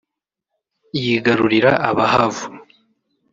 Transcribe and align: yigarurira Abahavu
yigarurira 1.01 1.71
Abahavu 1.89 2.45